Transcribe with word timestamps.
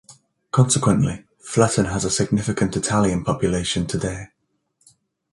Consequently, 0.49 1.25
Fletton 1.47 1.89
has 1.91 2.03
a 2.03 2.09
significant 2.09 2.75
Italian 2.75 3.23
population 3.23 3.85
today. 3.85 4.29